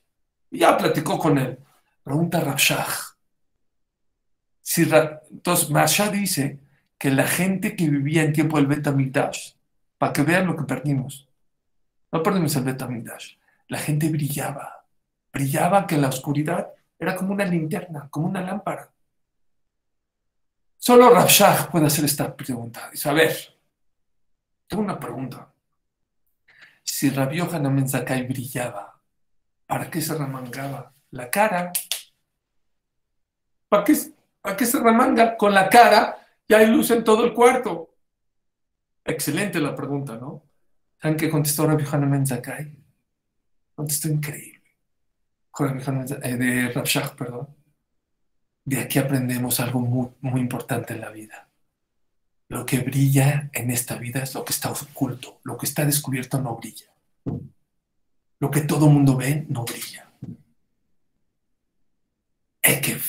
[0.51, 1.59] Y ya platicó con él.
[2.03, 2.87] Pregunta Rabshah.
[4.62, 6.59] Si Entonces, Masha dice
[6.99, 9.53] que la gente que vivía en tiempo del Betamigdash,
[9.97, 11.29] para que vean lo que perdimos,
[12.12, 13.37] no perdimos el Betamigdash,
[13.69, 14.85] la gente brillaba,
[15.33, 18.91] brillaba que la oscuridad era como una linterna, como una lámpara.
[20.77, 22.88] Solo Rabshah puede hacer esta pregunta.
[22.91, 23.58] Dice, a ver,
[24.68, 25.52] tengo una pregunta.
[26.85, 29.00] Si Rabbi Yohanan Zakai brillaba,
[29.66, 30.92] ¿para qué se remangaba?
[31.11, 31.72] La cara.
[33.68, 33.96] ¿Para qué,
[34.40, 35.37] ¿Para qué se remanga?
[35.37, 37.94] Con la cara y hay luz en todo el cuarto.
[39.04, 40.44] Excelente la pregunta, ¿no?
[41.00, 42.76] ¿Saben qué contestó Rabbi Yohanan Zakai?
[43.74, 44.59] Contestó increíble.
[45.61, 47.48] Eh, de Rabshah, perdón.
[48.64, 51.47] De aquí aprendemos algo muy, muy importante en la vida.
[52.48, 55.40] Lo que brilla en esta vida es lo que está oculto.
[55.44, 56.87] Lo que está descubierto no brilla.
[58.40, 60.11] Lo que todo mundo ve no brilla.
[62.62, 63.02] Ekev.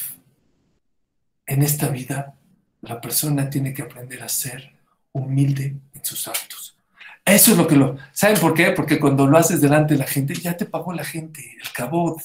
[1.45, 2.35] En esta vida,
[2.81, 4.75] la persona tiene que aprender a ser
[5.13, 6.77] humilde en sus actos.
[7.25, 7.97] Eso es lo que lo...
[8.11, 8.71] ¿Saben por qué?
[8.71, 12.21] Porque cuando lo haces delante de la gente, ya te pagó la gente, el cabot,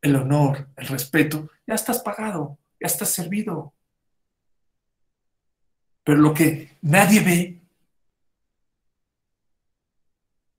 [0.00, 3.74] el honor, el respeto, ya estás pagado, ya estás servido.
[6.08, 7.60] Pero lo que nadie ve,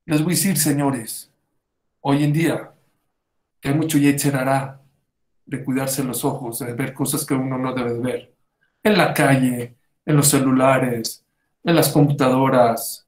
[0.05, 1.33] les voy a decir, señores,
[2.01, 2.71] hoy en día,
[3.63, 3.97] hay mucho
[4.35, 4.79] hará
[5.47, 8.35] de cuidarse los ojos, de ver cosas que uno no debe de ver,
[8.83, 11.25] en la calle, en los celulares,
[11.63, 13.07] en las computadoras.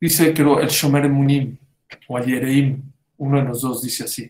[0.00, 1.56] Dice que el Shomer Munim
[2.08, 2.82] o el
[3.16, 4.28] uno de los dos dice así.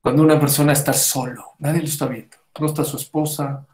[0.00, 3.66] Cuando una persona está solo, nadie lo está viendo, no está su esposa,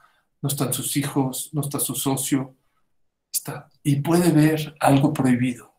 [0.42, 2.54] no están sus hijos, no está su socio,
[3.32, 3.68] está.
[3.82, 5.72] Y puede ver algo prohibido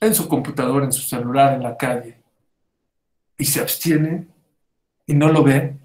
[0.00, 2.22] en su computadora, en su celular, en la calle,
[3.38, 4.28] y se abstiene
[5.06, 5.76] y no lo ve.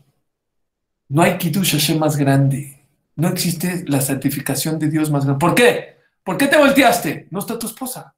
[1.10, 2.88] No hay Kiddush Hashem más grande.
[3.16, 5.40] No existe la santificación de Dios más grande.
[5.40, 5.98] ¿Por qué?
[6.24, 7.28] ¿Por qué te volteaste?
[7.30, 8.16] No está tu esposa.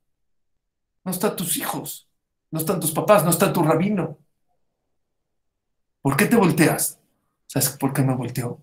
[1.03, 2.07] No están tus hijos.
[2.51, 3.23] No están tus papás.
[3.23, 4.19] No está tu rabino.
[6.01, 6.99] ¿Por qué te volteas?
[7.47, 8.61] ¿Sabes por qué me volteo?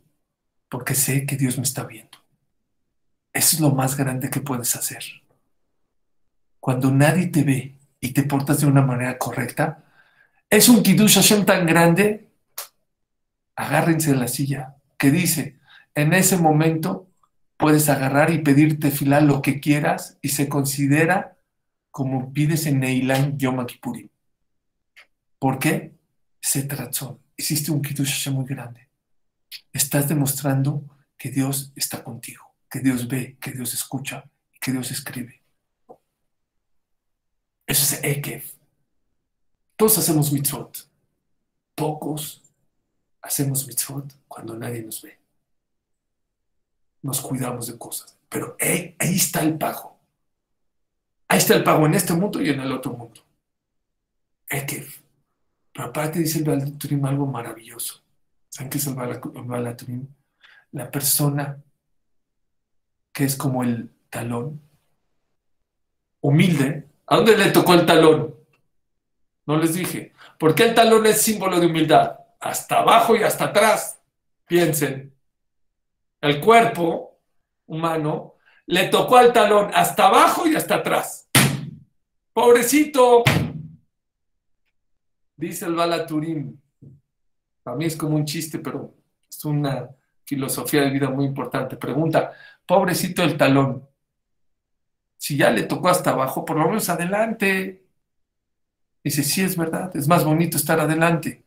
[0.71, 2.17] Porque sé que Dios me está viendo.
[3.33, 5.05] Eso es lo más grande que puedes hacer.
[6.61, 9.85] Cuando nadie te ve y te portas de una manera correcta,
[10.49, 12.29] es un Kiddush Hashem tan grande,
[13.57, 15.59] agárrense de la silla, que dice,
[15.95, 17.09] en ese momento
[17.57, 21.37] puedes agarrar y pedirte filar lo que quieras y se considera
[21.91, 24.09] como pides en Neilan Yom Kippurim.
[25.39, 25.95] ¿Por qué?
[26.41, 27.21] Se trató.
[27.37, 28.90] Hiciste un Kiddush Hashem muy grande
[29.73, 30.85] estás demostrando
[31.17, 34.25] que Dios está contigo, que Dios ve, que Dios escucha,
[34.61, 35.43] que Dios escribe.
[37.67, 38.45] Eso es Ekev.
[39.77, 40.89] Todos hacemos mitzvot.
[41.75, 42.43] Pocos
[43.23, 45.19] hacemos mitzvot cuando nadie nos ve.
[47.03, 48.19] Nos cuidamos de cosas.
[48.29, 49.99] Pero ahí está el pago.
[51.29, 53.21] Ahí está el pago en este mundo y en el otro mundo.
[54.49, 54.89] Ekev.
[55.73, 58.03] Pero aparte dice el algo maravilloso.
[58.51, 60.09] ¿Saben qué es el Balatrim?
[60.73, 61.63] La persona
[63.13, 64.61] que es como el talón,
[66.21, 66.89] humilde.
[67.07, 68.35] ¿A dónde le tocó el talón?
[69.47, 70.13] No les dije.
[70.39, 72.19] ¿Por qué el talón es símbolo de humildad?
[72.41, 74.01] Hasta abajo y hasta atrás.
[74.47, 75.15] Piensen.
[76.21, 77.21] El cuerpo
[77.67, 78.37] humano
[78.67, 81.29] le tocó al talón hasta abajo y hasta atrás.
[82.33, 83.23] Pobrecito.
[85.37, 86.61] Dice el Balaturim.
[87.65, 88.95] A mí es como un chiste, pero
[89.29, 89.89] es una
[90.25, 91.77] filosofía de vida muy importante.
[91.77, 92.33] Pregunta,
[92.67, 93.87] pobrecito el talón,
[95.21, 97.85] si ya le tocó hasta abajo, por lo menos adelante.
[99.05, 101.45] Dice, sí, es verdad, es más bonito estar adelante.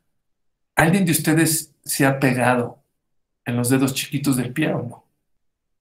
[0.76, 2.84] ¿Alguien de ustedes se ha pegado
[3.46, 5.06] en los dedos chiquitos del pie o no?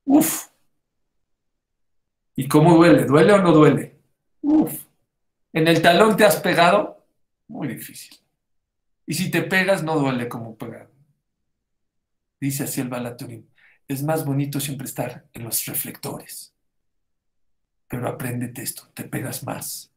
[0.04, 0.46] Uf.
[2.34, 3.04] ¿Y cómo duele?
[3.04, 3.98] ¿Duele o no duele?
[4.40, 4.84] Uf.
[5.52, 7.04] ¿En el talón te has pegado?
[7.48, 8.21] Muy difícil.
[9.12, 10.88] Y si te pegas, no duele como pegar.
[12.40, 13.46] Dice así el Balaturim.
[13.86, 16.54] Es más bonito siempre estar en los reflectores.
[17.88, 19.92] Pero apréndete esto, te pegas más.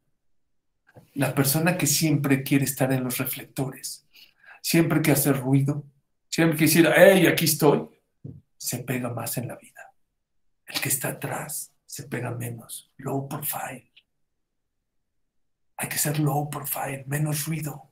[1.14, 4.06] La persona que siempre quiere estar en los reflectores,
[4.62, 5.86] siempre que hace ruido,
[6.28, 7.88] siempre que decir, hey, aquí estoy,
[8.58, 9.94] se pega más en la vida.
[10.66, 12.92] El que está atrás se pega menos.
[12.98, 13.94] Low profile.
[15.78, 17.85] Hay que ser low profile, menos ruido.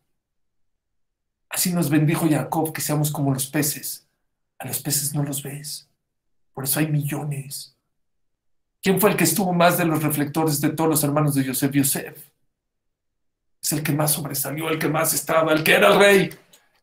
[1.54, 4.08] Así nos bendijo Jacob, que seamos como los peces.
[4.58, 5.88] A los peces no los ves.
[6.52, 7.78] Por eso hay millones.
[8.82, 11.72] ¿Quién fue el que estuvo más de los reflectores de todos los hermanos de Yosef?
[11.72, 12.18] Yosef.
[13.62, 16.30] Es el que más sobresalió, el que más estaba, el que era el rey.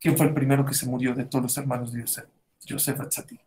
[0.01, 2.27] ¿Quién fue el primero que se murió de todos los hermanos de Yosef?
[2.65, 3.41] Yosef Atzati.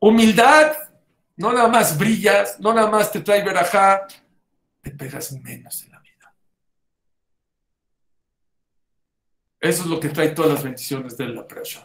[0.00, 0.72] Humildad,
[1.36, 4.08] no nada más brillas, no nada más te trae verajá,
[4.80, 6.34] te pegas menos en la vida.
[9.60, 11.84] Eso es lo que trae todas las bendiciones de la presión.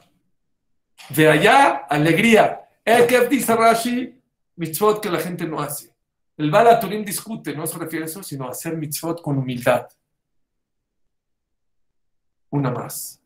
[1.09, 2.69] De allá, alegría.
[2.85, 4.21] Ekev dice Rashi,
[4.55, 5.91] mitzvot que la gente no hace.
[6.37, 9.87] El Balaturim discute, no se refiere a eso, sino a hacer mitzvot con humildad.
[12.49, 13.21] Una más,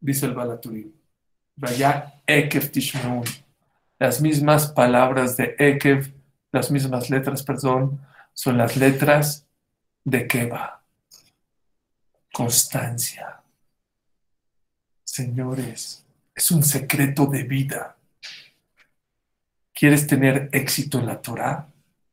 [0.00, 0.92] dice el Balaturim.
[1.56, 3.24] Vaya Ekev Tishmeun.
[3.98, 6.12] Las mismas palabras de Ekev,
[6.52, 8.00] las mismas letras, perdón,
[8.34, 9.46] son las letras
[10.04, 10.82] de Keva.
[12.32, 13.40] Constancia.
[15.04, 17.96] Señores, es un secreto de vida.
[19.72, 21.66] ¿Quieres tener éxito en la Torah?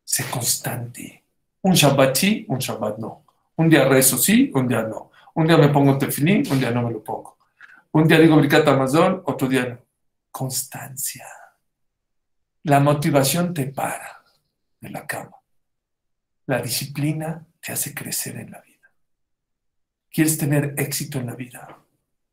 [0.04, 1.24] Sé constante.
[1.64, 3.26] Un Shabbat sí, un Shabbat no.
[3.56, 5.12] Un día rezo sí, un día no.
[5.34, 7.38] Un día me pongo tefilín, un día no me lo pongo.
[7.92, 9.80] Un día digo Brikat Amazon, otro día no.
[10.30, 11.26] Constancia.
[12.64, 14.24] La motivación te para
[14.80, 15.41] de la cama.
[16.52, 18.92] La disciplina te hace crecer en la vida.
[20.12, 21.80] ¿Quieres tener éxito en la vida?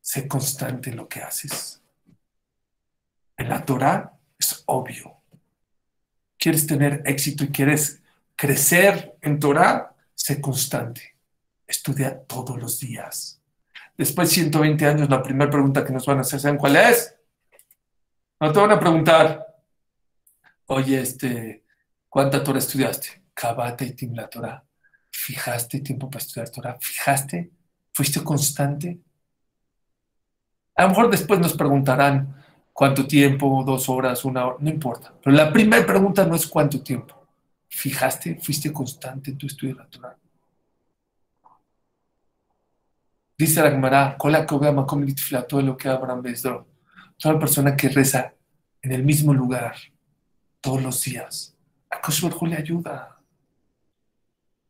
[0.01, 1.81] Sé constante en lo que haces.
[3.37, 5.19] En la Torah es obvio.
[6.37, 8.03] ¿Quieres tener éxito y quieres
[8.35, 9.95] crecer en Torah?
[10.17, 11.15] Sé constante.
[11.65, 13.41] Estudia todos los días.
[13.97, 17.17] Después de 120 años, la primera pregunta que nos van a hacer, ¿saben cuál es?
[18.41, 19.47] No te van a preguntar,
[20.67, 21.65] oye, este,
[22.09, 23.18] ¿cuánta Torah estudiaste?
[23.39, 24.65] Kabate y la Torah.
[25.13, 26.77] ¿Fijaste tiempo para estudiar Torah?
[26.81, 27.53] ¿Fijaste?
[27.93, 28.99] ¿Fuiste constante?
[30.75, 32.35] A lo mejor después nos preguntarán
[32.73, 35.15] cuánto tiempo, dos horas, una hora, no importa.
[35.23, 37.15] Pero la primera pregunta no es cuánto tiempo.
[37.69, 38.41] ¿Fijaste?
[38.43, 40.17] ¿Fuiste constante en tu estudio natural?
[43.37, 46.67] Dice la Gemara, todo lo que Abraham Bezdro.
[47.17, 48.35] Toda persona que reza
[48.83, 49.77] en el mismo lugar
[50.61, 51.57] todos los días,
[51.89, 53.18] a Koshberhu le ayuda.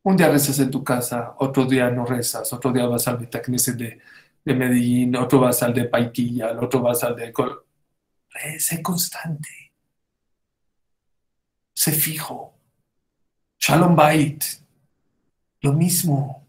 [0.08, 3.76] Un día rezas en tu casa, otro día no rezas, otro día vas al Betacneset
[3.76, 4.00] de
[4.48, 7.32] de Medellín, otro vas al de Paitilla, el otro vas al de...
[8.58, 9.72] Sé constante.
[11.74, 12.54] Sé fijo.
[13.58, 14.42] Shalom Bait.
[15.60, 16.46] Lo mismo.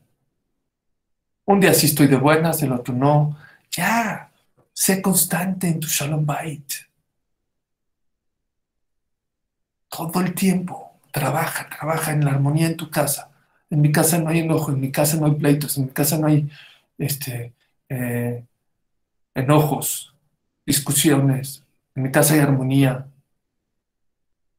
[1.45, 3.38] Un día sí estoy de buenas, el otro no.
[3.72, 4.32] Ya.
[4.72, 6.72] Sé constante en tu Shalom Bait.
[9.89, 11.02] Todo el tiempo.
[11.12, 13.29] Trabaja, trabaja en la armonía en tu casa.
[13.69, 16.17] En mi casa no hay enojo, en mi casa no hay pleitos, en mi casa
[16.17, 16.49] no hay
[16.97, 17.53] este,
[17.88, 18.43] eh,
[19.34, 20.13] enojos,
[20.65, 21.63] discusiones.
[21.95, 23.08] En mi casa hay armonía.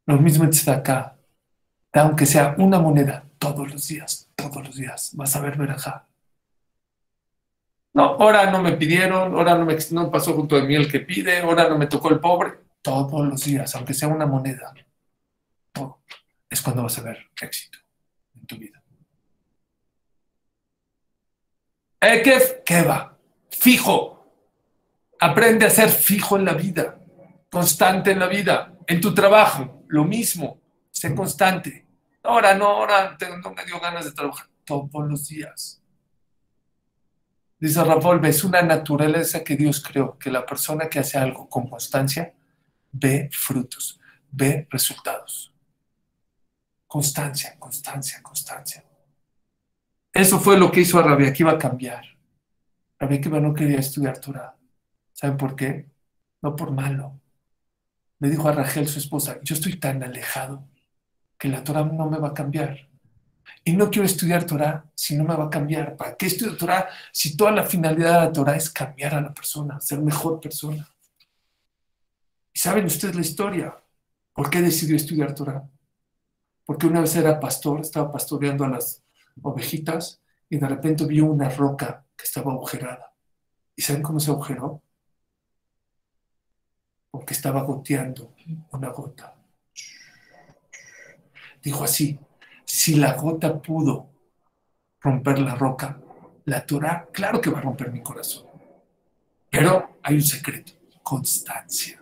[0.07, 1.17] Lo mismo está acá.
[1.93, 6.07] Aunque sea una moneda todos los días, todos los días, vas a ver verajá.
[7.93, 9.77] No, ahora no me pidieron, ahora no me
[10.11, 12.53] pasó junto de mí el que pide, ahora no me tocó el pobre.
[12.83, 14.73] Todos los días, aunque sea una moneda,
[16.49, 17.79] es cuando vas a ver éxito
[18.35, 18.80] en tu vida.
[22.01, 23.11] Ekef, ¿qué va?
[23.61, 24.17] fijo.
[25.21, 26.99] Aprende a ser fijo en la vida,
[27.51, 31.87] constante en la vida, en tu trabajo, lo mismo, sé constante.
[32.23, 35.83] Ahora no, ahora no me dio ganas de trabajar todos los días.
[37.59, 41.69] Dice Rafael, es una naturaleza que Dios creó, que la persona que hace algo con
[41.69, 42.33] constancia
[42.91, 45.53] ve frutos, ve resultados.
[46.87, 48.83] Constancia, constancia, constancia.
[50.13, 52.05] Eso fue lo que hizo a Rabia, que iba a cambiar.
[52.99, 54.57] Rabbi Akiva no quería estudiar Torah.
[55.13, 55.87] ¿Saben por qué?
[56.43, 57.21] No por malo.
[58.19, 60.69] Le dijo a Rachel, su esposa, yo estoy tan alejado
[61.39, 62.89] que la Torah no me va a cambiar.
[63.65, 65.97] Y no quiero estudiar Torah si no me va a cambiar.
[65.97, 69.33] ¿Para qué estudio Torah si toda la finalidad de la Torah es cambiar a la
[69.33, 70.89] persona, ser mejor persona?
[72.53, 73.77] ¿Y saben ustedes la historia?
[74.35, 75.63] ¿Por qué decidió estudiar Torah?
[76.65, 79.03] Porque una vez era pastor, estaba pastoreando a las
[79.43, 83.15] ovejitas y de repente vio una roca que estaba agujerada.
[83.77, 84.83] ¿Y saben cómo se agujeró?
[87.11, 88.35] Porque estaba goteando
[88.73, 89.35] una gota.
[91.63, 92.19] Dijo así,
[92.65, 94.11] si la gota pudo
[95.01, 96.01] romper la roca,
[96.45, 98.47] la Torah, claro que va a romper mi corazón.
[99.51, 102.01] Pero hay un secreto, constancia.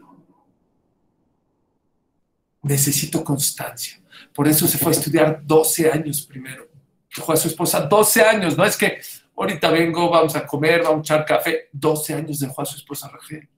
[2.62, 4.00] Necesito constancia.
[4.34, 6.67] Por eso se fue a estudiar 12 años primero.
[7.14, 9.00] Dejó a su esposa 12 años, no es que
[9.36, 11.68] ahorita vengo, vamos a comer, vamos a echar café.
[11.72, 13.48] 12 años dejó a su esposa Rachel.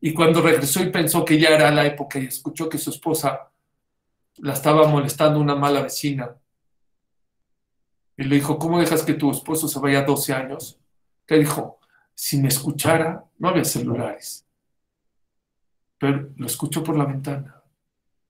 [0.00, 3.50] Y cuando regresó y pensó que ya era la época y escuchó que su esposa
[4.38, 6.34] la estaba molestando una mala vecina,
[8.16, 10.78] y le dijo, ¿cómo dejas que tu esposo se vaya 12 años?
[11.26, 11.80] Que dijo,
[12.14, 14.46] si me escuchara, no había celulares,
[15.98, 17.61] pero lo escuchó por la ventana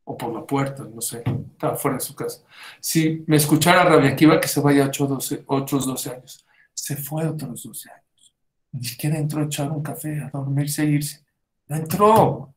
[0.04, 1.22] o por la puerta, no sé,
[1.52, 2.42] estaba fuera de su casa.
[2.80, 6.46] Si me escuchara Rabia Akiva, que se vaya 8, 12, otros 12 años.
[6.74, 8.34] Se fue otros 12 años.
[8.72, 11.24] Ni siquiera entró a echar un café, a dormirse e irse.
[11.68, 12.54] No entró.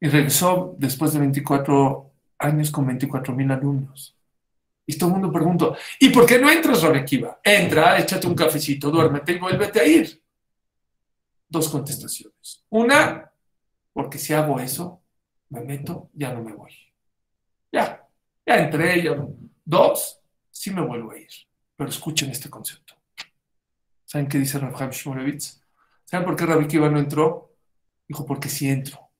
[0.00, 4.16] Y regresó después de 24 años con 24 mil alumnos.
[4.86, 5.66] Y todo el mundo pregunta,
[5.98, 7.40] ¿y por qué no entras, Rabekiva?
[7.42, 10.22] Entra, échate un cafecito, duérmete y vuélvete a ir.
[11.48, 12.64] Dos contestaciones.
[12.70, 13.32] Una,
[13.92, 15.02] porque si hago eso,
[15.50, 16.72] me meto, ya no me voy.
[17.72, 18.06] Ya,
[18.44, 19.34] ya entré, ya no.
[19.64, 20.20] Dos,
[20.50, 21.28] sí me vuelvo a ir.
[21.76, 22.94] Pero escuchen este concepto.
[24.04, 25.60] ¿Saben qué dice Rav Shmulevitz?
[26.04, 27.56] ¿Saben por qué Rabbi Kiva no entró?
[28.08, 29.10] Dijo, porque si entro,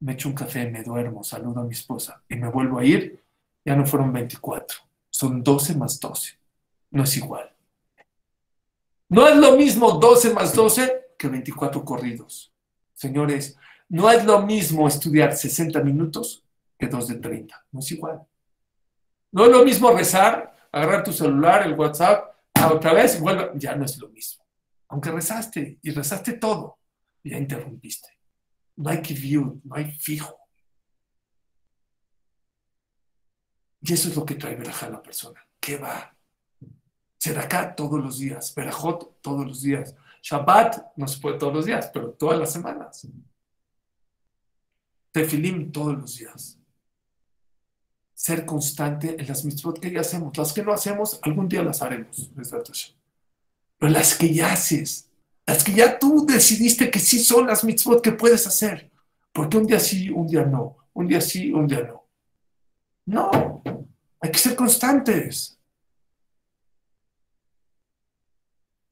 [0.00, 3.24] me echo un café, me duermo, saludo a mi esposa y me vuelvo a ir,
[3.64, 6.38] ya no fueron 24, son 12 más 12.
[6.90, 7.54] No es igual.
[9.08, 12.52] No es lo mismo 12 más 12 que 24 corridos.
[12.92, 13.56] Señores,
[13.88, 16.44] no es lo mismo estudiar 60 minutos
[16.78, 17.66] que 2 de 30.
[17.72, 18.22] No es igual.
[19.32, 22.34] No es lo mismo rezar, agarrar tu celular, el WhatsApp,
[22.70, 23.50] otra vez y vuelve.
[23.54, 24.44] Ya no es lo mismo.
[24.88, 26.78] Aunque rezaste y rezaste todo,
[27.24, 28.08] ya interrumpiste.
[28.76, 30.38] No hay que view, no hay fijo.
[33.80, 35.44] Y eso es lo que trae Berajá a la persona.
[35.60, 36.14] ¿Qué va?
[37.36, 41.90] acá todos los días, Berajot todos los días, Shabbat no se puede todos los días,
[41.92, 43.06] pero todas las semanas.
[45.18, 46.60] Tefilim todos los días.
[48.14, 50.36] Ser constante en las mitzvot que ya hacemos.
[50.36, 52.30] Las que no hacemos, algún día las haremos.
[53.78, 55.08] Pero las que ya haces,
[55.44, 58.92] las que ya tú decidiste que sí son las mitzvot que puedes hacer.
[59.32, 60.76] Porque un día sí, un día no.
[60.94, 62.04] Un día sí, un día no.
[63.06, 63.62] No,
[64.20, 65.58] hay que ser constantes.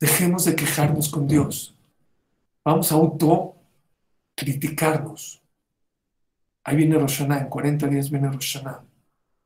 [0.00, 1.76] Dejemos de quejarnos con Dios.
[2.64, 3.54] Vamos a auto
[4.34, 5.45] criticarnos.
[6.66, 8.82] Ahí viene Roshaná, en 40 días viene Roshaná.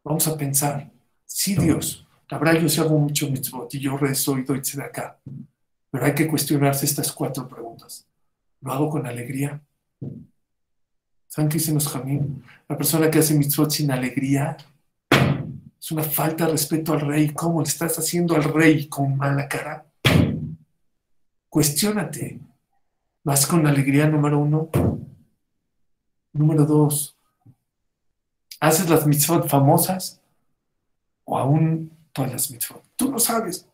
[0.03, 0.91] Vamos a pensar,
[1.27, 5.19] sí Dios, habrá yo si hago mucho mitzvot y yo rezo y doy de acá.
[5.91, 8.09] Pero hay que cuestionarse estas cuatro preguntas.
[8.63, 9.61] ¿Lo hago con alegría?
[11.29, 12.43] ¿Saben qué dicen los jamín?
[12.67, 14.57] La persona que hace mitzvot sin alegría
[15.79, 17.35] es una falta de respeto al rey.
[17.35, 19.85] ¿Cómo le estás haciendo al rey con mala cara?
[21.51, 22.41] Cuestiónate.
[23.23, 24.71] ¿Vas con alegría número uno?
[26.33, 27.17] Número dos.
[28.61, 30.21] ¿Haces las mitzvot famosas?
[31.25, 32.83] ¿O aún todas las mitzvot?
[32.97, 33.67] Tú no sabes.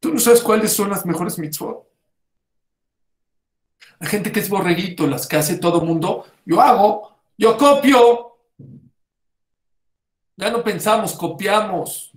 [0.00, 1.88] Tú no sabes cuáles son las mejores mitzvot.
[4.00, 8.36] La gente que es borreguito, las que hace todo mundo, yo hago, yo copio.
[10.36, 12.10] Ya no pensamos, copiamos.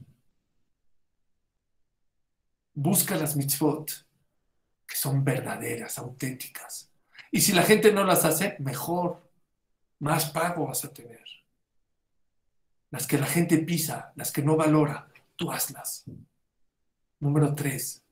[2.74, 3.92] Busca las mitzvot
[4.88, 6.85] que son verdaderas, auténticas.
[7.32, 9.30] Y si la gente no las hace, mejor,
[10.00, 11.24] más pago vas a tener.
[12.92, 16.06] Las que la gente pisa, las que no valora, tú hazlas.
[17.20, 18.04] Número tres,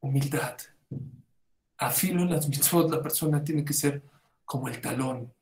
[0.00, 0.56] humildad.
[1.78, 4.02] A filo en las mitzvot la persona tiene que ser
[4.44, 5.32] como el talón.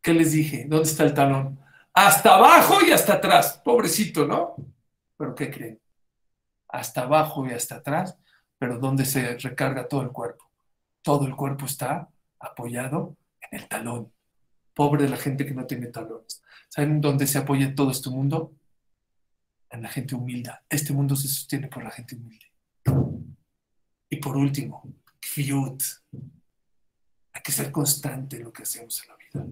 [0.00, 0.66] ¿Qué les dije?
[0.68, 1.60] ¿Dónde está el talón?
[1.92, 3.60] Hasta abajo y hasta atrás.
[3.64, 4.56] Pobrecito, ¿no?
[5.16, 5.80] Pero ¿qué creen?
[6.68, 8.16] Hasta abajo y hasta atrás,
[8.58, 10.49] pero ¿dónde se recarga todo el cuerpo?
[11.02, 14.12] Todo el cuerpo está apoyado en el talón.
[14.74, 16.42] Pobre de la gente que no tiene talones.
[16.68, 18.52] ¿Saben dónde se apoya todo este mundo?
[19.70, 20.50] en la gente humilde.
[20.68, 22.46] Este mundo se sostiene por la gente humilde.
[24.08, 24.82] Y por último,
[25.20, 25.82] kfiut.
[27.32, 29.46] Hay que ser constante en lo que hacemos en la vida.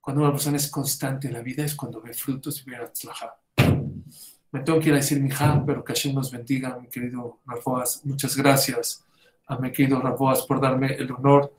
[0.00, 3.36] Cuando una persona es constante en la vida es cuando ve frutos y ve atzlaha.
[4.52, 8.04] Me tengo que ir a decir hija, pero que Hashem nos bendiga, mi querido Rafoas.
[8.04, 9.04] Muchas gracias
[9.50, 11.52] a mi querido Rafoas por darme el honor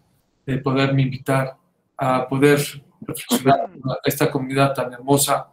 [0.46, 1.58] de poderme invitar
[1.98, 2.60] a poder
[3.02, 5.48] reflexionar a esta comunidad tan hermosa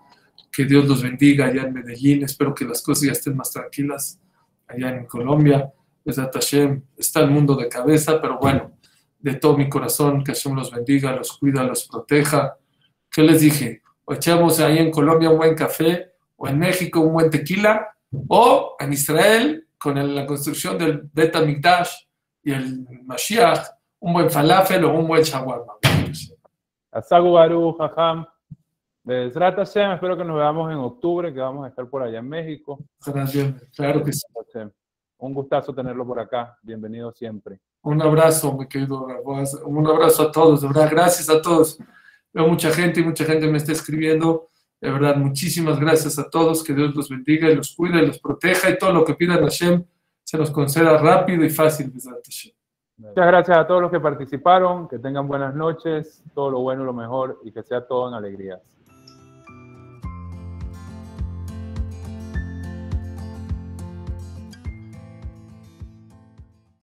[0.50, 2.22] que Dios los bendiga allá en Medellín.
[2.22, 4.20] Espero que las cosas ya estén más tranquilas
[4.68, 5.72] allá en Colombia.
[6.04, 8.72] Está el mundo de cabeza, pero bueno,
[9.18, 12.56] de todo mi corazón, que Hashem los bendiga, los cuida, los proteja.
[13.10, 13.82] ¿Qué les dije?
[14.04, 17.88] O echamos ahí en Colombia un buen café, o en México un buen tequila,
[18.28, 22.07] o en Israel, con la construcción del Beta Mikdash
[22.48, 23.68] y el Mashiach,
[24.00, 25.74] un buen falafel o un buen shawarma.
[26.90, 28.24] Asagu Baruch, Hashem,
[29.92, 32.78] espero que nos veamos en octubre, que vamos a estar por allá en México.
[33.76, 34.22] Claro que sí.
[35.18, 36.56] Un gustazo tenerlo por acá.
[36.62, 37.60] Bienvenido siempre.
[37.82, 39.06] Un abrazo, mi querido
[39.66, 40.88] Un abrazo a todos, de verdad.
[40.90, 41.78] Gracias a todos.
[42.32, 44.48] Veo mucha gente y mucha gente me está escribiendo.
[44.80, 46.64] De verdad, muchísimas gracias a todos.
[46.64, 48.70] Que Dios los bendiga y los cuide y los proteja.
[48.70, 49.84] Y todo lo que pidan Hashem
[50.28, 51.90] se nos conceda rápido y fácil.
[52.98, 54.86] Muchas gracias a todos los que participaron.
[54.86, 56.22] Que tengan buenas noches.
[56.34, 58.60] Todo lo bueno, lo mejor y que sea todo en alegrías.